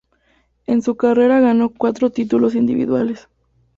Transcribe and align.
En 0.65 0.81
su 0.81 0.95
carrera 0.97 1.39
ganó 1.41 1.69
cuatro 1.69 2.09
títulos 2.09 2.55
individuales. 2.55 3.27